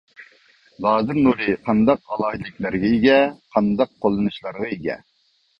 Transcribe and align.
لازېر 0.85 1.19
نۇرى 1.27 1.53
قانداق 1.67 2.15
ئالاھىدىلىكلەرگە 2.15 2.91
ئىگە؟ 2.97 3.21
قانداق 3.57 3.95
قوللىنىشلارغا 4.07 4.73
ئىگە؟ 4.75 4.99